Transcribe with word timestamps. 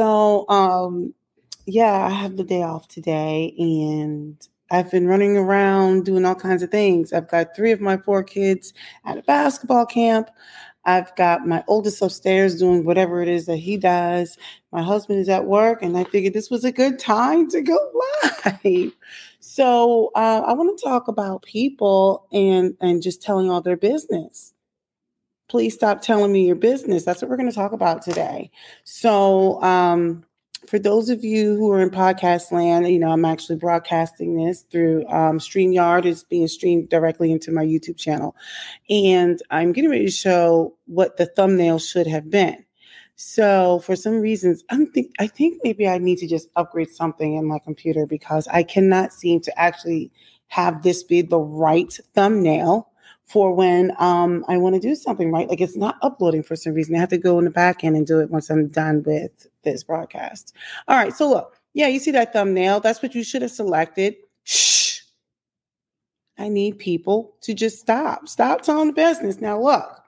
So, 0.00 0.48
um, 0.48 1.12
yeah, 1.66 2.06
I 2.06 2.08
have 2.08 2.38
the 2.38 2.42
day 2.42 2.62
off 2.62 2.88
today 2.88 3.54
and 3.58 4.34
I've 4.70 4.90
been 4.90 5.06
running 5.06 5.36
around 5.36 6.06
doing 6.06 6.24
all 6.24 6.34
kinds 6.34 6.62
of 6.62 6.70
things. 6.70 7.12
I've 7.12 7.28
got 7.28 7.54
three 7.54 7.70
of 7.70 7.82
my 7.82 7.98
four 7.98 8.22
kids 8.24 8.72
at 9.04 9.18
a 9.18 9.22
basketball 9.22 9.84
camp. 9.84 10.30
I've 10.86 11.14
got 11.16 11.46
my 11.46 11.62
oldest 11.68 12.00
upstairs 12.00 12.58
doing 12.58 12.86
whatever 12.86 13.20
it 13.20 13.28
is 13.28 13.44
that 13.44 13.58
he 13.58 13.76
does. 13.76 14.38
My 14.72 14.82
husband 14.82 15.20
is 15.20 15.28
at 15.28 15.44
work, 15.44 15.82
and 15.82 15.98
I 15.98 16.04
figured 16.04 16.32
this 16.32 16.48
was 16.48 16.64
a 16.64 16.72
good 16.72 16.98
time 16.98 17.50
to 17.50 17.60
go 17.60 17.76
live. 18.64 18.92
So 19.40 20.12
uh, 20.14 20.44
I 20.46 20.54
want 20.54 20.78
to 20.78 20.82
talk 20.82 21.08
about 21.08 21.42
people 21.42 22.26
and 22.32 22.74
and 22.80 23.02
just 23.02 23.20
telling 23.20 23.50
all 23.50 23.60
their 23.60 23.76
business. 23.76 24.54
Please 25.50 25.74
stop 25.74 26.00
telling 26.00 26.30
me 26.30 26.46
your 26.46 26.54
business. 26.54 27.04
That's 27.04 27.20
what 27.20 27.28
we're 27.28 27.36
going 27.36 27.48
to 27.48 27.54
talk 27.54 27.72
about 27.72 28.02
today. 28.02 28.52
So 28.84 29.60
um, 29.64 30.24
for 30.68 30.78
those 30.78 31.10
of 31.10 31.24
you 31.24 31.56
who 31.56 31.72
are 31.72 31.80
in 31.80 31.90
podcast 31.90 32.52
land, 32.52 32.86
you 32.86 33.00
know, 33.00 33.10
I'm 33.10 33.24
actually 33.24 33.56
broadcasting 33.56 34.36
this 34.36 34.62
through 34.70 35.08
um, 35.08 35.40
StreamYard. 35.40 36.04
It's 36.04 36.22
being 36.22 36.46
streamed 36.46 36.88
directly 36.88 37.32
into 37.32 37.50
my 37.50 37.64
YouTube 37.64 37.96
channel. 37.96 38.36
And 38.88 39.42
I'm 39.50 39.72
getting 39.72 39.90
ready 39.90 40.04
to 40.04 40.10
show 40.12 40.76
what 40.86 41.16
the 41.16 41.26
thumbnail 41.26 41.80
should 41.80 42.06
have 42.06 42.30
been. 42.30 42.64
So 43.16 43.80
for 43.80 43.96
some 43.96 44.20
reasons, 44.20 44.62
I'm 44.70 44.86
think 44.86 45.10
I 45.18 45.26
think 45.26 45.62
maybe 45.64 45.88
I 45.88 45.98
need 45.98 46.18
to 46.18 46.28
just 46.28 46.48
upgrade 46.54 46.90
something 46.90 47.34
in 47.34 47.44
my 47.44 47.58
computer 47.58 48.06
because 48.06 48.46
I 48.46 48.62
cannot 48.62 49.12
seem 49.12 49.40
to 49.40 49.60
actually 49.60 50.12
have 50.46 50.84
this 50.84 51.02
be 51.02 51.22
the 51.22 51.40
right 51.40 51.92
thumbnail 52.14 52.89
for 53.30 53.54
when 53.54 53.92
um, 54.00 54.44
I 54.48 54.56
want 54.56 54.74
to 54.74 54.80
do 54.80 54.96
something, 54.96 55.30
right? 55.30 55.48
Like 55.48 55.60
it's 55.60 55.76
not 55.76 55.98
uploading 56.02 56.42
for 56.42 56.56
some 56.56 56.74
reason. 56.74 56.96
I 56.96 56.98
have 56.98 57.10
to 57.10 57.18
go 57.18 57.38
in 57.38 57.44
the 57.44 57.50
back 57.50 57.84
end 57.84 57.96
and 57.96 58.04
do 58.04 58.18
it 58.18 58.28
once 58.28 58.50
I'm 58.50 58.66
done 58.66 59.04
with 59.04 59.46
this 59.62 59.84
broadcast. 59.84 60.52
All 60.88 60.96
right, 60.96 61.14
so 61.14 61.30
look, 61.30 61.56
yeah, 61.72 61.86
you 61.86 62.00
see 62.00 62.10
that 62.10 62.32
thumbnail? 62.32 62.80
That's 62.80 63.00
what 63.00 63.14
you 63.14 63.22
should 63.22 63.42
have 63.42 63.52
selected. 63.52 64.16
Shh. 64.42 65.02
I 66.38 66.48
need 66.48 66.80
people 66.80 67.36
to 67.42 67.54
just 67.54 67.78
stop. 67.78 68.26
Stop 68.26 68.62
telling 68.62 68.88
the 68.88 68.94
business. 68.94 69.40
Now, 69.40 69.60
look, 69.60 70.02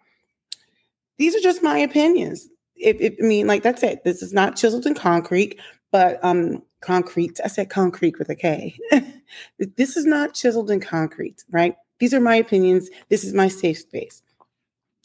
these 1.18 1.36
are 1.36 1.40
just 1.40 1.62
my 1.62 1.78
opinions. 1.78 2.48
If, 2.74 3.00
if 3.00 3.14
I 3.22 3.24
mean, 3.24 3.46
like 3.46 3.62
that's 3.62 3.84
it. 3.84 4.02
This 4.02 4.22
is 4.22 4.32
not 4.32 4.56
chiseled 4.56 4.86
in 4.86 4.94
concrete, 4.94 5.60
but 5.92 6.18
um, 6.24 6.64
concrete. 6.80 7.38
I 7.44 7.46
said 7.46 7.70
concrete 7.70 8.18
with 8.18 8.30
a 8.30 8.34
K. 8.34 8.76
this 9.76 9.96
is 9.96 10.06
not 10.06 10.34
chiseled 10.34 10.72
in 10.72 10.80
concrete, 10.80 11.44
right? 11.52 11.76
These 12.02 12.12
are 12.12 12.20
my 12.20 12.34
opinions. 12.34 12.90
This 13.10 13.22
is 13.22 13.32
my 13.32 13.46
safe 13.46 13.78
space. 13.78 14.24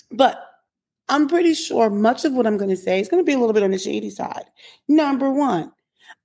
But 0.10 0.44
I'm 1.10 1.28
pretty 1.28 1.54
sure 1.54 1.92
much 1.92 2.26
of 2.26 2.34
what 2.34 2.48
I'm 2.48 2.58
going 2.58 2.72
to 2.72 2.76
say 2.76 3.00
is 3.00 3.08
going 3.08 3.24
to 3.24 3.24
be 3.24 3.34
a 3.34 3.38
little 3.38 3.54
bit 3.54 3.62
on 3.62 3.70
the 3.70 3.78
shady 3.78 4.10
side. 4.10 4.46
Number 4.88 5.30
one, 5.30 5.72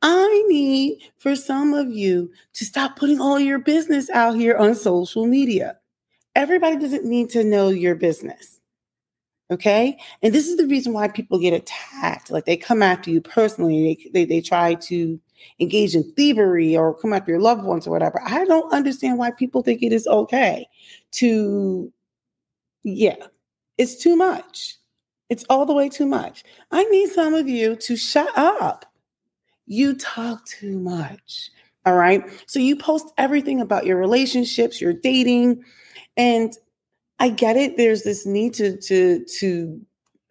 I 0.01 0.45
need 0.49 1.03
for 1.19 1.37
some 1.37 1.75
of 1.75 1.91
you 1.91 2.31
to 2.55 2.65
stop 2.65 2.97
putting 2.97 3.21
all 3.21 3.39
your 3.39 3.59
business 3.59 4.09
out 4.09 4.35
here 4.35 4.57
on 4.57 4.75
social 4.75 5.27
media. 5.27 5.77
Everybody 6.35 6.79
doesn't 6.79 7.05
need 7.05 7.29
to 7.33 7.45
know 7.45 7.69
your 7.69 7.95
business. 7.95 8.59
Okay. 9.51 9.99
And 10.23 10.33
this 10.33 10.49
is 10.49 10.57
the 10.57 10.67
reason 10.67 10.95
why 10.95 11.09
people 11.09 11.39
get 11.39 11.53
attacked. 11.53 12.31
Like 12.31 12.47
they 12.47 12.57
come 12.57 12.81
after 12.81 13.11
you 13.11 13.21
personally, 13.21 14.09
they, 14.15 14.25
they, 14.25 14.25
they 14.25 14.41
try 14.41 14.73
to 14.77 15.21
engage 15.61 15.95
in 15.95 16.11
thievery 16.13 16.77
or 16.77 16.95
come 16.95 17.13
after 17.13 17.31
your 17.31 17.41
loved 17.41 17.65
ones 17.65 17.87
or 17.87 17.91
whatever. 17.91 18.21
I 18.25 18.45
don't 18.45 18.73
understand 18.73 19.19
why 19.19 19.31
people 19.31 19.63
think 19.63 19.83
it 19.83 19.93
is 19.93 20.07
okay 20.07 20.67
to, 21.13 21.93
yeah, 22.83 23.17
it's 23.79 24.03
too 24.03 24.17
much. 24.17 24.77
It's 25.29 25.45
all 25.49 25.65
the 25.65 25.73
way 25.73 25.89
too 25.89 26.07
much. 26.07 26.45
I 26.71 26.85
need 26.85 27.11
some 27.11 27.35
of 27.35 27.49
you 27.49 27.77
to 27.77 27.97
shut 27.97 28.29
up. 28.37 28.85
You 29.67 29.95
talk 29.95 30.45
too 30.45 30.79
much. 30.79 31.51
All 31.87 31.95
right. 31.95 32.23
So 32.47 32.59
you 32.59 32.77
post 32.77 33.13
everything 33.19 33.61
about 33.61 33.87
your 33.87 33.97
relationships, 33.97 34.81
your 34.81 34.93
dating, 34.93 35.65
and 36.17 36.53
I 37.19 37.29
get 37.31 37.57
it. 37.57 37.77
There's 37.77 38.03
this 38.03 38.27
need 38.27 38.55
to 38.55 38.77
to 38.77 39.25
to 39.39 39.81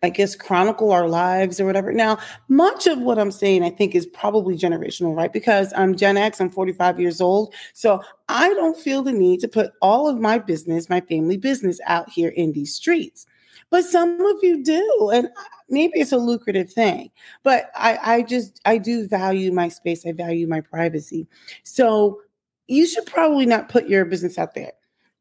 I 0.04 0.10
guess, 0.10 0.36
chronicle 0.36 0.92
our 0.92 1.08
lives 1.08 1.60
or 1.60 1.66
whatever. 1.66 1.92
Now, 1.92 2.18
much 2.48 2.88
of 2.88 3.00
what 3.00 3.20
I'm 3.20 3.30
saying, 3.30 3.64
I 3.64 3.70
think, 3.70 3.94
is 3.94 4.08
probably 4.08 4.58
generational, 4.58 5.16
right? 5.16 5.32
Because 5.32 5.72
I'm 5.76 5.96
Gen 5.96 6.18
X, 6.18 6.42
I'm 6.42 6.50
45 6.50 7.00
years 7.00 7.22
old. 7.22 7.54
So 7.74 8.02
I 8.28 8.52
don't 8.56 8.78
feel 8.78 9.04
the 9.04 9.12
need 9.12 9.42
to 9.42 9.48
put 9.48 9.74
all 9.80 10.08
of 10.08 10.20
my 10.20 10.40
business, 10.40 10.90
my 10.90 11.02
family 11.02 11.38
business 11.38 11.80
out 11.86 12.10
here 12.10 12.30
in 12.30 12.52
these 12.54 12.74
streets. 12.74 13.28
But 13.70 13.86
some 13.86 14.20
of 14.20 14.38
you 14.42 14.64
do. 14.64 15.12
And 15.14 15.30
maybe 15.70 16.00
it's 16.00 16.12
a 16.12 16.18
lucrative 16.18 16.74
thing. 16.74 17.12
But 17.44 17.70
I, 17.76 18.00
I 18.02 18.22
just, 18.24 18.60
I 18.66 18.80
do 18.80 19.08
value 19.08 19.52
my 19.52 19.70
space, 19.70 20.04
I 20.06 20.14
value 20.14 20.48
my 20.48 20.62
privacy. 20.62 21.28
So 21.62 22.22
you 22.68 22.88
should 22.88 23.06
probably 23.06 23.46
not 23.46 23.70
put 23.70 23.88
your 23.88 24.06
business 24.06 24.40
out 24.40 24.56
there. 24.56 24.72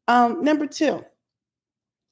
Um, 0.07 0.43
number 0.43 0.65
two, 0.65 1.05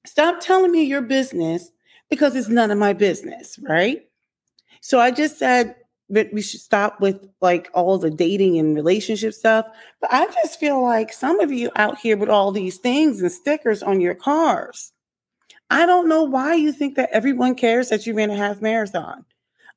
stop 0.05 0.39
telling 0.39 0.71
me 0.71 0.83
your 0.83 1.01
business 1.01 1.71
because 2.09 2.35
it's 2.35 2.49
none 2.49 2.71
of 2.71 2.77
my 2.77 2.93
business, 2.93 3.59
right? 3.67 4.01
So 4.81 4.99
I 4.99 5.11
just 5.11 5.37
said 5.37 5.75
that 6.09 6.33
we 6.33 6.41
should 6.41 6.59
stop 6.59 6.99
with 6.99 7.27
like 7.41 7.69
all 7.73 7.97
the 7.97 8.09
dating 8.09 8.57
and 8.57 8.75
relationship 8.75 9.33
stuff. 9.33 9.67
But 10.01 10.11
I 10.11 10.25
just 10.25 10.59
feel 10.59 10.81
like 10.81 11.13
some 11.13 11.39
of 11.39 11.51
you 11.51 11.69
out 11.75 11.99
here 11.99 12.17
with 12.17 12.29
all 12.29 12.51
these 12.51 12.77
things 12.77 13.21
and 13.21 13.31
stickers 13.31 13.83
on 13.83 14.01
your 14.01 14.15
cars. 14.15 14.91
I 15.69 15.85
don't 15.85 16.09
know 16.09 16.23
why 16.23 16.55
you 16.55 16.71
think 16.71 16.95
that 16.95 17.11
everyone 17.11 17.53
cares 17.53 17.89
that 17.89 18.07
you 18.07 18.15
ran 18.15 18.31
a 18.31 18.35
half 18.35 18.59
marathon. 18.59 19.25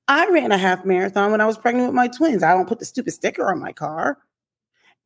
I 0.09 0.29
ran 0.31 0.53
a 0.53 0.59
half 0.59 0.85
marathon 0.85 1.31
when 1.31 1.43
I 1.43 1.47
was 1.47 1.59
pregnant 1.59 1.89
with 1.89 1.95
my 1.95 2.09
twins. 2.09 2.43
I 2.43 2.55
don't 2.55 2.69
put 2.69 2.79
the 2.79 2.85
stupid 2.87 3.13
sticker 3.13 3.51
on 3.51 3.61
my 3.61 3.73
car. 3.73 4.19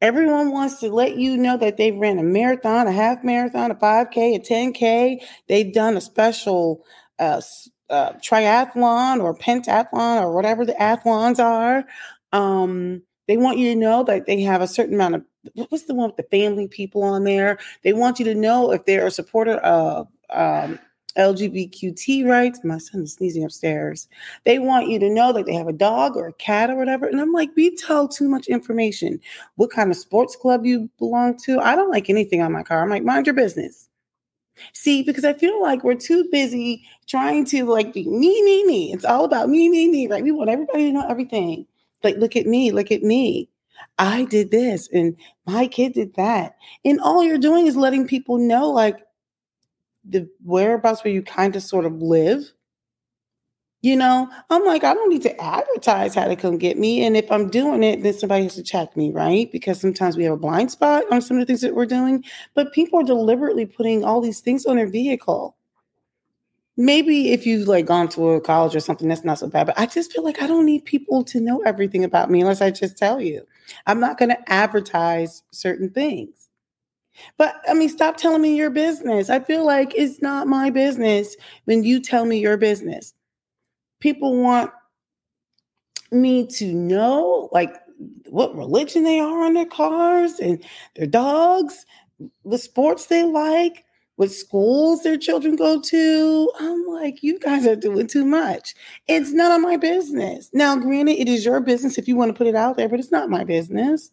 Everyone 0.01 0.53
wants 0.53 0.79
to 0.81 0.91
let 0.91 1.17
you 1.17 1.37
know 1.37 1.57
that 1.57 1.77
they've 1.77 1.97
ran 1.97 2.19
a 2.19 2.23
marathon, 2.23 2.87
a 2.87 2.93
half 2.93 3.25
marathon, 3.25 3.71
a 3.71 3.75
5K, 3.75 4.37
a 4.37 4.39
10K. 4.39 5.19
They've 5.49 5.73
done 5.73 5.97
a 5.97 6.01
special 6.01 6.85
uh, 7.19 7.41
triathlon 7.91 9.23
or 9.23 9.37
pentathlon 9.37 10.21
or 10.21 10.33
whatever 10.33 10.65
the 10.65 10.81
athlons 10.81 11.41
are. 11.41 11.85
Um, 12.33 13.03
they 13.29 13.37
want 13.37 13.59
you 13.59 13.73
to 13.73 13.79
know 13.79 14.05
that 14.05 14.27
they 14.27 14.41
have 14.43 14.63
a 14.63 14.69
certain 14.69 14.95
amount 14.95 15.17
of 15.17 15.25
what's 15.55 15.85
the 15.85 15.95
one 15.95 16.09
with 16.09 16.17
the 16.17 16.23
family 16.25 16.69
people 16.69 17.03
on 17.03 17.25
there. 17.25 17.59
They 17.83 17.93
want 17.93 18.19
you 18.19 18.25
to 18.27 18.35
know 18.35 18.73
if 18.73 18.85
they're 18.85 19.07
a 19.07 19.11
supporter 19.11 19.57
of 19.59 20.09
um, 20.31 20.79
LGBTQ 21.17 22.29
rights. 22.29 22.61
My 22.65 22.79
son 22.79 23.03
is 23.03 23.15
sneezing 23.15 23.45
upstairs. 23.45 24.09
They 24.45 24.59
want 24.59 24.89
you 24.89 24.99
to 24.99 25.11
know 25.11 25.33
that 25.33 25.47
they 25.47 25.55
have 25.55 25.69
a 25.69 25.73
dog 25.73 26.17
or 26.17 26.29
a 26.29 26.33
cat 26.35 26.71
or 26.71 26.77
whatever. 26.77 27.07
And 27.07 27.21
I'm 27.21 27.33
like, 27.33 27.51
we 27.57 27.75
tell 27.75 28.09
too 28.09 28.29
much 28.29 28.47
information. 28.47 29.21
What 29.57 29.71
kind 29.71 29.91
of 29.91 29.97
sports 29.97 30.37
club 30.37 30.65
you 30.65 30.91
belong 30.99 31.37
to? 31.45 31.61
I 31.61 31.75
don't 31.75 31.91
like 31.91 32.11
anything 32.11 32.43
on 32.43 32.53
my 32.53 32.63
car. 32.63 32.83
I'm 32.83 32.91
like, 32.91 33.05
mind 33.05 33.27
your 33.27 33.35
business. 33.35 33.89
See, 34.73 35.03
because 35.03 35.25
I 35.25 35.33
feel 35.33 35.61
like 35.61 35.85
we're 35.85 35.95
too 35.95 36.29
busy 36.31 36.85
trying 37.07 37.45
to 37.47 37.65
like 37.65 37.93
be 37.93 38.09
me, 38.09 38.43
me, 38.43 38.65
me. 38.65 38.93
It's 38.93 39.05
all 39.05 39.25
about 39.25 39.49
me, 39.49 39.69
me, 39.69 39.89
me, 39.89 40.09
right? 40.09 40.23
We 40.23 40.33
want 40.33 40.51
everybody 40.51 40.85
to 40.87 40.93
know 40.93 41.07
everything. 41.09 41.67
Like, 42.03 42.17
look 42.17 42.37
at 42.37 42.47
me, 42.47 42.71
look 42.73 42.91
at 42.91 43.03
me. 43.03 43.49
I 43.99 44.25
did 44.25 44.51
this 44.51 44.89
and 44.93 45.17
my 45.47 45.67
kid 45.67 45.95
did 45.95 46.15
that. 46.17 46.57
And 46.85 47.01
all 47.01 47.25
you're 47.25 47.39
doing 47.39 47.67
is 47.67 47.77
letting 47.77 48.07
people 48.07 48.39
know 48.39 48.71
like 48.71 48.99
the 50.05 50.29
whereabouts 50.45 51.03
where 51.03 51.13
you 51.13 51.23
kind 51.23 51.57
of 51.57 51.63
sort 51.63 51.85
of 51.85 52.01
live 52.01 52.53
you 53.87 53.95
know, 53.95 54.29
I'm 54.51 54.65
like, 54.65 54.83
I 54.83 54.95
don't 54.95 55.11
need 55.11 55.23
to 55.23 55.41
advertise 55.41 56.17
how 56.17 56.27
to 56.27 56.35
come 56.35 56.59
get 56.59 56.77
me. 56.77 57.07
And 57.07 57.17
if 57.17 57.31
I'm 57.31 57.49
doing 57.49 57.85
it, 57.85 58.03
then 58.03 58.15
somebody 58.15 58.43
has 58.43 58.57
to 58.57 58.63
check 58.65 58.97
me, 58.97 59.13
right? 59.13 59.51
Because 59.53 59.81
sometimes 59.81 60.17
we 60.17 60.25
have 60.25 60.33
a 60.33 60.37
blind 60.37 60.73
spot 60.73 61.05
on 61.13 61.23
some 61.23 61.37
of 61.37 61.43
the 61.43 61.47
things 61.47 61.61
that 61.61 61.77
we're 61.77 61.87
doing. 61.87 62.25
But 62.55 62.73
people 62.73 62.99
are 62.99 63.05
deliberately 63.05 63.65
putting 63.65 64.05
all 64.05 64.21
these 64.21 64.41
things 64.41 64.67
on 64.67 64.75
their 64.75 64.89
vehicle. 64.89 65.57
Maybe 66.77 67.31
if 67.31 67.47
you've 67.47 67.69
like 67.69 67.87
gone 67.87 68.09
to 68.09 68.31
a 68.31 68.41
college 68.41 68.75
or 68.75 68.81
something, 68.81 69.07
that's 69.07 69.23
not 69.23 69.39
so 69.39 69.47
bad. 69.47 69.69
But 69.69 69.79
I 69.79 69.87
just 69.87 70.13
feel 70.13 70.25
like 70.25 70.43
I 70.43 70.49
don't 70.49 70.67
need 70.67 70.85
people 70.85 71.23
to 71.23 71.39
know 71.41 71.63
everything 71.65 72.03
about 72.03 72.29
me 72.29 72.41
unless 72.41 72.61
I 72.61 72.73
just 72.73 72.99
tell 72.99 73.21
you. 73.21 73.47
I'm 73.87 74.01
not 74.01 74.19
going 74.19 74.31
to 74.31 74.53
advertise 74.53 75.45
certain 75.53 75.91
things. 75.91 76.51
But 77.39 77.63
I 77.69 77.75
mean, 77.75 77.89
stop 77.89 78.17
telling 78.17 78.43
me 78.43 78.57
your 78.57 78.71
business. 78.71 79.31
I 79.31 79.39
feel 79.39 79.65
like 79.65 79.95
it's 79.95 80.21
not 80.21 80.49
my 80.49 80.71
business 80.71 81.37
when 81.67 81.85
you 81.85 82.01
tell 82.01 82.25
me 82.25 82.41
your 82.41 82.57
business 82.57 83.15
people 84.01 84.41
want 84.43 84.71
me 86.13 86.47
to 86.47 86.73
know 86.73 87.49
like 87.53 87.75
what 88.29 88.55
religion 88.55 89.05
they 89.05 89.19
are 89.19 89.45
on 89.45 89.55
their 89.55 89.67
cars 89.67 90.39
and 90.39 90.63
their 90.95 91.07
dogs, 91.07 91.85
what 92.43 92.61
sports 92.61 93.07
they 93.07 93.25
like, 93.25 93.85
what 94.17 94.31
schools 94.31 95.03
their 95.03 95.17
children 95.17 95.57
go 95.57 95.81
to. 95.81 96.53
I'm 96.59 96.87
like, 96.87 97.23
you 97.23 97.39
guys 97.39 97.67
are 97.67 97.77
doing 97.77 98.07
too 98.07 98.25
much. 98.25 98.75
It's 99.09 99.33
none 99.33 99.53
of 99.53 99.61
my 99.61 99.77
business. 99.77 100.51
Now, 100.53 100.77
granted, 100.77 101.19
it 101.19 101.29
is 101.29 101.45
your 101.45 101.61
business 101.61 101.99
if 101.99 102.09
you 102.09 102.17
want 102.17 102.31
to 102.31 102.37
put 102.37 102.47
it 102.47 102.57
out 102.57 102.77
there, 102.77 102.89
but 102.89 102.99
it's 102.99 103.13
not 103.13 103.31
my 103.31 103.45
business. 103.45 104.11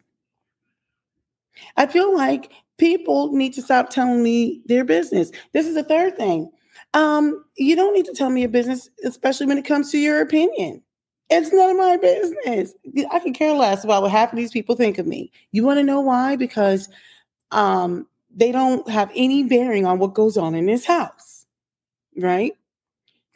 I 1.77 1.85
feel 1.85 2.15
like 2.15 2.51
people 2.77 3.31
need 3.31 3.53
to 3.53 3.61
stop 3.61 3.89
telling 3.89 4.23
me 4.23 4.61
their 4.65 4.83
business. 4.83 5.31
This 5.53 5.67
is 5.67 5.75
the 5.75 5.83
third 5.83 6.17
thing. 6.17 6.51
Um, 6.93 7.43
you 7.57 7.75
don't 7.75 7.93
need 7.93 8.05
to 8.05 8.13
tell 8.13 8.29
me 8.29 8.41
your 8.41 8.49
business, 8.49 8.89
especially 9.03 9.47
when 9.47 9.57
it 9.57 9.65
comes 9.65 9.91
to 9.91 9.97
your 9.97 10.21
opinion. 10.21 10.81
It's 11.29 11.51
none 11.51 11.71
of 11.71 11.77
my 11.77 11.97
business. 11.97 12.73
I 13.11 13.19
can 13.19 13.33
care 13.33 13.53
less 13.53 13.83
about 13.83 14.03
what 14.03 14.11
half 14.11 14.31
of 14.31 14.37
these 14.37 14.51
people 14.51 14.75
think 14.75 14.97
of 14.99 15.07
me. 15.07 15.31
You 15.51 15.63
want 15.63 15.79
to 15.79 15.83
know 15.83 16.01
why? 16.01 16.35
Because 16.35 16.89
um, 17.51 18.07
they 18.35 18.51
don't 18.51 18.87
have 18.89 19.11
any 19.15 19.43
bearing 19.43 19.85
on 19.85 19.99
what 19.99 20.13
goes 20.13 20.37
on 20.37 20.55
in 20.55 20.65
this 20.67 20.85
house, 20.85 21.45
right? 22.17 22.53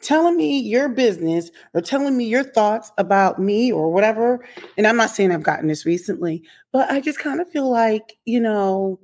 Telling 0.00 0.36
me 0.36 0.60
your 0.60 0.88
business 0.88 1.50
or 1.74 1.80
telling 1.80 2.16
me 2.16 2.26
your 2.26 2.44
thoughts 2.44 2.92
about 2.98 3.40
me 3.40 3.72
or 3.72 3.92
whatever. 3.92 4.46
And 4.76 4.86
I'm 4.86 4.96
not 4.96 5.10
saying 5.10 5.32
I've 5.32 5.42
gotten 5.42 5.66
this 5.66 5.84
recently, 5.86 6.44
but 6.72 6.90
I 6.90 7.00
just 7.00 7.18
kind 7.18 7.40
of 7.40 7.50
feel 7.50 7.68
like, 7.68 8.16
you 8.24 8.40
know, 8.40 9.00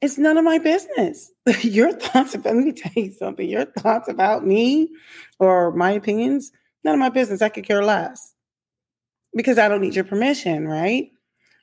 it's 0.00 0.18
none 0.18 0.36
of 0.36 0.44
my 0.44 0.58
business. 0.58 1.32
your 1.62 1.92
thoughts 1.92 2.34
about, 2.34 2.56
let 2.56 2.64
me 2.64 2.72
tell 2.72 2.92
you 2.94 3.12
something, 3.12 3.48
your 3.48 3.64
thoughts 3.64 4.08
about 4.08 4.46
me 4.46 4.90
or 5.38 5.72
my 5.72 5.92
opinions 5.92 6.52
None 6.86 6.94
of 6.94 7.00
my 7.00 7.08
business. 7.08 7.42
I 7.42 7.48
could 7.48 7.66
care 7.66 7.84
less 7.84 8.32
because 9.34 9.58
I 9.58 9.66
don't 9.66 9.80
need 9.80 9.96
your 9.96 10.04
permission, 10.04 10.68
right? 10.68 11.10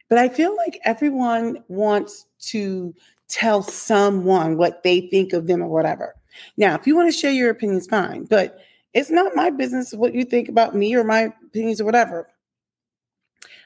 But 0.09 0.17
I 0.17 0.27
feel 0.27 0.53
like 0.57 0.81
everyone 0.83 1.63
wants 1.69 2.25
to 2.49 2.93
tell 3.29 3.63
someone 3.63 4.57
what 4.57 4.83
they 4.83 5.07
think 5.07 5.31
of 5.31 5.47
them 5.47 5.61
or 5.61 5.69
whatever. 5.69 6.13
Now, 6.57 6.75
if 6.75 6.85
you 6.85 6.93
want 6.93 7.09
to 7.09 7.17
share 7.17 7.31
your 7.31 7.51
opinions, 7.51 7.87
fine, 7.87 8.25
but 8.25 8.59
it's 8.93 9.09
not 9.09 9.33
my 9.33 9.49
business 9.49 9.93
what 9.93 10.13
you 10.13 10.25
think 10.25 10.49
about 10.49 10.75
me 10.75 10.93
or 10.93 11.05
my 11.05 11.31
opinions 11.45 11.79
or 11.79 11.85
whatever. 11.85 12.27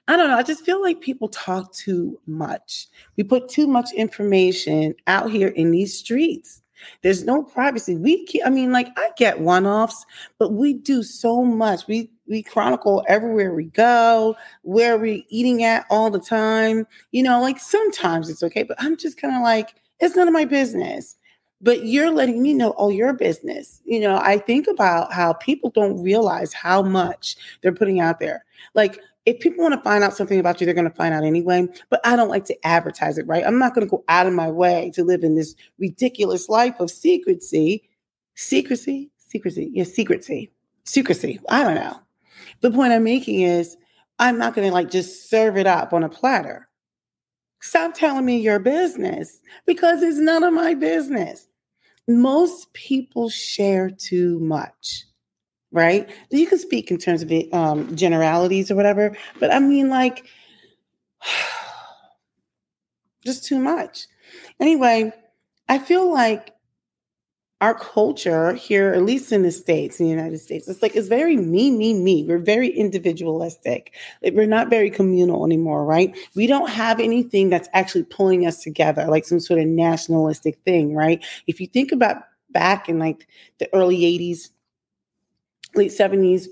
I 0.07 0.15
don't 0.15 0.29
know. 0.29 0.37
I 0.37 0.43
just 0.43 0.63
feel 0.63 0.81
like 0.81 1.01
people 1.01 1.27
talk 1.27 1.73
too 1.73 2.19
much. 2.27 2.87
We 3.17 3.23
put 3.23 3.49
too 3.49 3.67
much 3.67 3.91
information 3.93 4.95
out 5.07 5.31
here 5.31 5.49
in 5.49 5.71
these 5.71 5.97
streets. 5.97 6.61
There's 7.01 7.25
no 7.25 7.43
privacy. 7.43 7.97
We, 7.97 8.25
keep, 8.25 8.43
I 8.45 8.49
mean, 8.49 8.71
like 8.71 8.87
I 8.97 9.09
get 9.17 9.39
one-offs, 9.39 10.05
but 10.37 10.53
we 10.53 10.73
do 10.73 11.03
so 11.03 11.43
much. 11.43 11.87
We 11.87 12.11
we 12.27 12.43
chronicle 12.43 13.05
everywhere 13.07 13.53
we 13.53 13.65
go, 13.65 14.35
where 14.61 14.97
we're 14.97 15.23
eating 15.29 15.63
at 15.63 15.85
all 15.89 16.11
the 16.11 16.19
time. 16.19 16.85
You 17.11 17.23
know, 17.23 17.41
like 17.41 17.59
sometimes 17.59 18.29
it's 18.29 18.43
okay, 18.43 18.63
but 18.63 18.77
I'm 18.79 18.97
just 18.97 19.19
kind 19.19 19.35
of 19.35 19.41
like, 19.41 19.75
it's 19.99 20.15
none 20.15 20.27
of 20.27 20.33
my 20.33 20.45
business. 20.45 21.15
But 21.61 21.85
you're 21.85 22.11
letting 22.11 22.43
me 22.43 22.53
know, 22.53 22.71
all 22.71 22.91
your 22.91 23.13
business. 23.13 23.81
You 23.85 23.99
know, 24.01 24.19
I 24.21 24.37
think 24.37 24.67
about 24.67 25.11
how 25.11 25.33
people 25.33 25.71
don't 25.71 26.03
realize 26.03 26.53
how 26.53 26.83
much 26.83 27.35
they're 27.61 27.71
putting 27.71 27.99
out 27.99 28.19
there. 28.19 28.45
Like 28.75 28.99
if 29.27 29.41
people 29.41 29.61
want 29.61 29.75
to 29.75 29.81
find 29.81 30.05
out 30.05 30.15
something 30.15 30.39
about 30.39 30.61
you, 30.61 30.65
they're 30.65 30.73
going 30.73 30.89
to 30.89 30.95
find 30.95 31.13
out 31.13 31.25
anyway. 31.25 31.67
But 31.89 31.99
I 32.05 32.15
don't 32.15 32.29
like 32.29 32.45
to 32.45 32.65
advertise 32.65 33.17
it, 33.17 33.27
right? 33.27 33.45
I'm 33.45 33.59
not 33.59 33.75
going 33.75 33.85
to 33.85 33.91
go 33.91 34.05
out 34.07 34.25
of 34.25 34.31
my 34.31 34.49
way 34.49 34.89
to 34.95 35.03
live 35.03 35.21
in 35.21 35.35
this 35.35 35.53
ridiculous 35.77 36.47
life 36.47 36.75
of 36.79 36.89
secrecy. 36.89 37.83
Secrecy? 38.35 39.11
Secrecy. 39.17 39.69
Yes, 39.73 39.91
secrecy. 39.91 40.49
Secrecy. 40.85 41.41
I 41.49 41.65
don't 41.65 41.75
know. 41.75 41.99
The 42.61 42.71
point 42.71 42.93
I'm 42.93 43.03
making 43.03 43.41
is 43.41 43.75
I'm 44.17 44.37
not 44.37 44.55
going 44.55 44.65
to 44.65 44.73
like 44.73 44.89
just 44.89 45.29
serve 45.29 45.57
it 45.57 45.67
up 45.67 45.91
on 45.91 46.05
a 46.05 46.09
platter. 46.09 46.69
Stop 47.59 47.95
telling 47.95 48.23
me 48.23 48.37
your 48.37 48.59
business 48.59 49.41
because 49.65 50.03
it's 50.03 50.19
none 50.19 50.45
of 50.45 50.53
my 50.53 50.73
business. 50.73 51.47
Most 52.07 52.71
people 52.71 53.27
share 53.27 53.89
too 53.89 54.39
much 54.39 55.03
right? 55.71 56.09
You 56.29 56.47
can 56.47 56.59
speak 56.59 56.91
in 56.91 56.97
terms 56.97 57.21
of 57.21 57.31
um, 57.53 57.95
generalities 57.95 58.71
or 58.71 58.75
whatever, 58.75 59.15
but 59.39 59.53
I 59.53 59.59
mean, 59.59 59.89
like, 59.89 60.25
just 63.25 63.45
too 63.45 63.59
much. 63.59 64.07
Anyway, 64.59 65.11
I 65.67 65.79
feel 65.79 66.11
like 66.11 66.53
our 67.59 67.73
culture 67.73 68.53
here, 68.53 68.93
at 68.93 69.01
least 69.01 69.31
in 69.31 69.41
the 69.41 69.51
States, 69.51 69.99
in 69.99 70.05
the 70.05 70.11
United 70.11 70.37
States, 70.37 70.67
it's 70.67 70.83
like 70.83 70.95
it's 70.95 71.07
very 71.07 71.35
me, 71.35 71.71
me, 71.71 71.93
me. 71.93 72.23
We're 72.23 72.37
very 72.37 72.69
individualistic. 72.69 73.95
Like 74.21 74.33
we're 74.33 74.45
not 74.45 74.69
very 74.69 74.91
communal 74.91 75.43
anymore, 75.43 75.83
right? 75.83 76.15
We 76.35 76.45
don't 76.45 76.69
have 76.69 76.99
anything 76.99 77.49
that's 77.49 77.67
actually 77.73 78.03
pulling 78.03 78.45
us 78.45 78.61
together, 78.61 79.07
like 79.07 79.25
some 79.25 79.39
sort 79.39 79.59
of 79.59 79.65
nationalistic 79.65 80.59
thing, 80.65 80.93
right? 80.93 81.25
If 81.47 81.59
you 81.59 81.65
think 81.65 81.91
about 81.91 82.17
back 82.51 82.89
in 82.89 82.99
like 82.99 83.27
the 83.57 83.67
early 83.73 84.01
80s, 84.01 84.49
late 85.77 85.91
70s, 85.91 86.47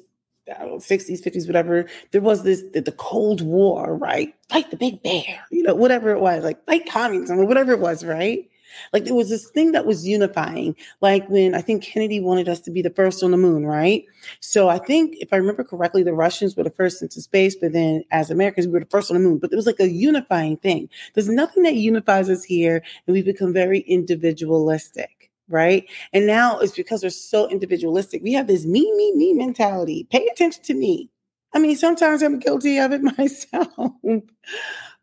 60s, 0.47 1.23
50s, 1.23 1.47
whatever, 1.47 1.87
there 2.11 2.21
was 2.21 2.43
this 2.43 2.63
the, 2.73 2.81
the, 2.81 2.91
Cold 2.91 3.41
War, 3.41 3.95
right? 3.95 4.33
Fight 4.49 4.69
the 4.69 4.77
big 4.77 5.01
bear, 5.01 5.43
you 5.51 5.63
know, 5.63 5.73
whatever 5.73 6.11
it 6.11 6.19
was, 6.19 6.43
like 6.43 6.63
fight 6.65 6.87
communism 6.87 7.39
or 7.39 7.45
whatever 7.45 7.71
it 7.71 7.79
was, 7.79 8.05
right? 8.05 8.47
Like 8.93 9.05
there 9.05 9.15
was 9.15 9.29
this 9.29 9.49
thing 9.49 9.71
that 9.71 9.85
was 9.85 10.07
unifying, 10.07 10.75
like 11.01 11.27
when 11.29 11.55
I 11.55 11.61
think 11.61 11.83
Kennedy 11.83 12.19
wanted 12.19 12.49
us 12.49 12.59
to 12.61 12.71
be 12.71 12.81
the 12.81 12.89
first 12.89 13.23
on 13.23 13.31
the 13.31 13.37
moon, 13.37 13.65
right? 13.65 14.03
So 14.39 14.69
I 14.69 14.77
think 14.79 15.15
if 15.19 15.31
I 15.31 15.37
remember 15.37 15.63
correctly, 15.63 16.03
the 16.03 16.13
Russians 16.13 16.55
were 16.55 16.63
the 16.63 16.69
first 16.69 17.01
into 17.01 17.21
space, 17.21 17.55
but 17.55 17.73
then 17.73 18.03
as 18.11 18.29
Americans, 18.29 18.67
we 18.67 18.73
were 18.73 18.81
the 18.81 18.85
first 18.87 19.09
on 19.11 19.17
the 19.17 19.23
moon. 19.23 19.37
But 19.37 19.51
it 19.51 19.55
was 19.55 19.65
like 19.65 19.79
a 19.79 19.89
unifying 19.89 20.57
thing. 20.57 20.89
There's 21.13 21.29
nothing 21.29 21.63
that 21.63 21.75
unifies 21.75 22.29
us 22.29 22.43
here, 22.43 22.83
and 23.07 23.13
we've 23.13 23.25
become 23.25 23.53
very 23.53 23.79
individualistic 23.79 25.14
right? 25.47 25.89
And 26.13 26.27
now 26.27 26.59
it's 26.59 26.75
because 26.75 27.03
we're 27.03 27.09
so 27.09 27.47
individualistic. 27.49 28.23
We 28.23 28.33
have 28.33 28.47
this 28.47 28.65
me, 28.65 28.91
me, 28.95 29.13
me 29.15 29.33
mentality. 29.33 30.07
Pay 30.09 30.25
attention 30.27 30.63
to 30.63 30.73
me. 30.73 31.09
I 31.53 31.59
mean, 31.59 31.75
sometimes 31.75 32.21
I'm 32.21 32.39
guilty 32.39 32.77
of 32.79 32.91
it 32.91 33.01
myself, 33.17 33.93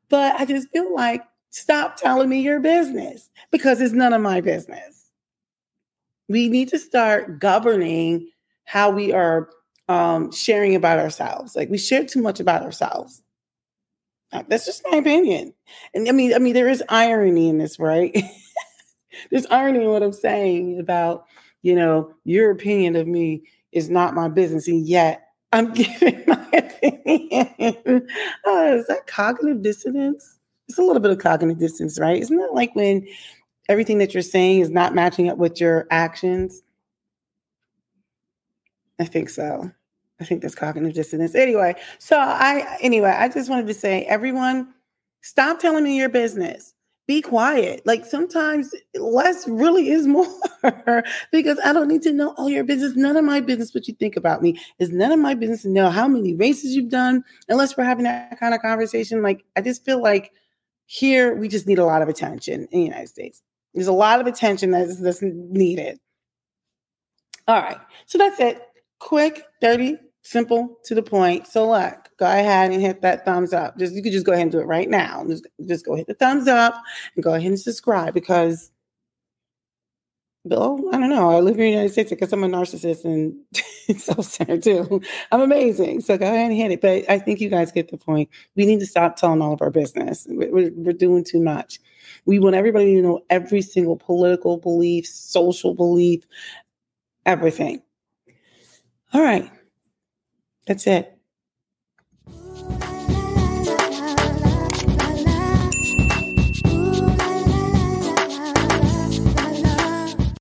but 0.09 0.41
I 0.41 0.45
just 0.45 0.69
feel 0.71 0.95
like 0.95 1.23
stop 1.51 1.97
telling 1.97 2.29
me 2.29 2.41
your 2.41 2.61
business 2.61 3.31
because 3.51 3.81
it's 3.81 3.95
none 3.95 4.13
of 4.13 4.21
my 4.21 4.41
business. 4.41 5.11
We 6.29 6.49
need 6.49 6.69
to 6.69 6.79
start 6.79 7.41
governing 7.41 8.29
how 8.65 8.91
we 8.91 9.13
are 9.13 9.51
um, 9.89 10.31
sharing 10.33 10.75
about 10.75 10.99
ourselves. 10.99 11.57
Like 11.57 11.69
we 11.69 11.79
share 11.79 12.05
too 12.05 12.23
much 12.23 12.41
about 12.41 12.63
ourselves. 12.63 13.23
That's 14.49 14.65
just 14.65 14.83
my 14.91 14.97
opinion. 14.97 15.53
And 15.95 16.09
I 16.09 16.13
mean, 16.13 16.33
I 16.35 16.39
mean, 16.39 16.55
there 16.55 16.69
is 16.69 16.83
irony 16.89 17.49
in 17.49 17.59
this, 17.59 17.79
right? 17.79 18.17
There's 19.31 19.47
irony 19.47 19.81
in 19.81 19.91
what 19.91 20.03
I'm 20.03 20.13
saying 20.13 20.81
about, 20.81 21.27
you 21.63 21.75
know, 21.75 22.13
your 22.25 22.51
opinion 22.51 22.97
of 22.97 23.07
me 23.07 23.45
is 23.73 23.91
not 23.91 24.15
my 24.15 24.29
business. 24.29 24.69
And 24.69 24.87
yet 24.87 25.29
I'm 25.53 25.73
giving 25.75 26.25
my 26.27 26.49
opinion. 26.53 28.09
oh, 28.45 28.77
is 28.77 28.87
that 28.87 29.07
cognitive 29.07 29.63
dissonance? 29.63 30.39
It's 30.69 30.79
a 30.79 30.83
little 30.83 31.01
bit 31.01 31.11
of 31.11 31.19
cognitive 31.19 31.59
dissonance, 31.59 31.99
right? 31.99 32.21
Isn't 32.21 32.39
that 32.39 32.55
like 32.55 32.75
when 32.75 33.07
everything 33.69 33.99
that 33.99 34.15
you're 34.15 34.23
saying 34.23 34.61
is 34.61 34.71
not 34.71 34.95
matching 34.95 35.29
up 35.29 35.39
with 35.39 35.61
your 35.61 35.87
actions? 35.91 36.63
I 38.99 39.05
think 39.05 39.29
so. 39.29 39.71
I 40.21 40.25
think 40.25 40.43
that's 40.43 40.55
cognitive 40.55 40.95
dissonance. 40.95 41.35
Anyway, 41.35 41.75
so 41.99 42.17
I 42.17 42.79
anyway, 42.81 43.11
I 43.11 43.29
just 43.29 43.51
wanted 43.51 43.67
to 43.67 43.75
say 43.75 44.05
everyone 44.05 44.73
stop 45.23 45.59
telling 45.59 45.83
me 45.83 45.99
your 45.99 46.09
business 46.09 46.75
be 47.07 47.21
quiet. 47.21 47.83
Like 47.85 48.05
sometimes 48.05 48.75
less 48.95 49.49
really 49.49 49.91
is 49.91 50.07
more 50.07 50.27
because 51.33 51.59
I 51.65 51.73
don't 51.73 51.89
need 51.89 52.03
to 52.03 52.13
know 52.13 52.35
all 52.37 52.49
your 52.49 52.65
business. 52.65 52.95
None 52.97 53.17
of 53.17 53.25
my 53.25 53.41
business 53.41 53.75
what 53.75 53.89
you 53.89 53.95
think 53.95 54.17
about 54.17 54.43
me. 54.43 54.59
is 54.79 54.91
none 54.91 55.13
of 55.13 55.19
my 55.19 55.35
business 55.35 55.63
to 55.63 55.69
know 55.69 55.91
how 55.91 56.07
many 56.07 56.35
races 56.35 56.75
you've 56.75 56.91
done 56.91 57.25
unless 57.49 57.77
we're 57.77 57.85
having 57.85 58.05
that 58.05 58.39
kind 58.39 58.55
of 58.55 58.63
conversation. 58.63 59.23
Like 59.23 59.45
I 59.57 59.61
just 59.61 59.85
feel 59.85 60.01
like 60.01 60.33
here 60.87 61.35
we 61.35 61.49
just 61.49 61.67
need 61.67 61.79
a 61.79 61.85
lot 61.85 62.03
of 62.03 62.09
attention 62.09 62.69
in 62.71 62.81
the 62.81 62.85
United 62.85 63.09
States. 63.09 63.43
There's 63.75 63.87
a 63.87 63.93
lot 63.93 64.21
of 64.21 64.27
attention 64.27 64.71
that's, 64.71 65.01
that's 65.01 65.23
needed. 65.23 65.99
All 67.49 67.61
right. 67.61 67.79
So 68.07 68.19
that's 68.19 68.39
it. 68.39 68.61
Quick, 68.99 69.45
dirty, 69.61 69.99
simple, 70.23 70.79
to 70.85 70.95
the 70.95 71.03
point. 71.03 71.47
So 71.47 71.69
look, 71.69 72.09
go 72.19 72.27
ahead 72.27 72.71
and 72.73 72.81
hit 72.81 73.03
that 73.03 73.25
thumbs 73.25 73.53
up. 73.53 73.79
Just 73.79 73.95
you 73.95 74.03
could 74.03 74.13
just 74.13 74.27
go 74.27 74.33
ahead 74.33 74.43
and 74.43 74.53
do 74.53 74.61
it 74.61 74.67
right 74.67 74.89
now. 74.89 75.25
Just, 75.27 75.47
just 75.67 75.85
go 75.85 75.95
hit 75.95 76.07
the 76.07 76.15
thumbs 76.15 76.49
up 76.49 76.75
and 77.15 77.23
go 77.23 77.35
ahead 77.35 77.49
and 77.49 77.61
subscribe 77.61 78.15
because 78.15 78.71
Bill, 80.47 80.81
I 80.93 80.99
don't 80.99 81.11
know. 81.11 81.31
I 81.31 81.39
live 81.39 81.55
in 81.55 81.61
the 81.61 81.71
United 81.71 81.93
States 81.93 82.11
because 82.11 82.33
I'm 82.33 82.43
a 82.43 82.49
narcissist 82.49 83.05
and 83.05 83.37
self-centered 84.01 84.63
too. 84.65 85.01
I'm 85.31 85.41
amazing. 85.41 86.01
So 86.01 86.19
go 86.19 86.27
ahead 86.27 86.51
and 86.51 86.57
hit 86.57 86.73
it. 86.73 86.81
But 86.81 87.09
I 87.09 87.21
think 87.21 87.41
you 87.41 87.49
guys 87.49 87.71
get 87.71 87.93
the 87.93 87.97
point. 87.97 88.29
We 88.57 88.67
need 88.67 88.81
to 88.81 88.87
stop 88.87 89.15
telling 89.15 89.41
all 89.41 89.53
of 89.53 89.63
our 89.63 89.71
business. 89.71 90.27
We're, 90.29 90.73
we're 90.75 90.95
doing 90.95 91.23
too 91.23 91.41
much. 91.41 91.79
We 92.25 92.41
want 92.41 92.57
everybody 92.57 92.97
to 92.97 93.03
know 93.03 93.21
every 93.31 93.63
single 93.63 93.97
political 93.97 94.57
belief, 94.57 95.07
social 95.07 95.75
belief, 95.75 96.25
everything. 97.25 97.81
All 99.13 99.23
right. 99.23 99.49
That's 100.67 100.87
it. 100.87 101.22